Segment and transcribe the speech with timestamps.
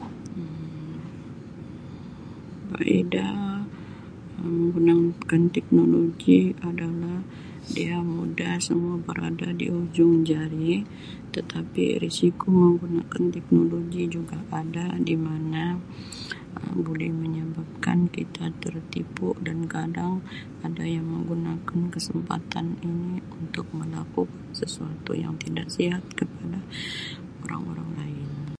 [0.00, 0.08] Um
[2.72, 3.36] Faedah
[5.56, 6.38] teknologi
[6.70, 7.18] adalah
[7.76, 10.74] dia mudah semua berada di hujung jari
[11.36, 15.64] tetapi risiko menggunakan teknologi juga ada di mana
[16.58, 20.14] Um buli menyebabkan kita tertipu dan kadang-kadang
[20.68, 24.24] ada yang menggunakan kesempatan ini untuk melaku
[24.58, 26.60] sesuatu yang tidak sihat kepada
[27.44, 28.50] orang-orang lain.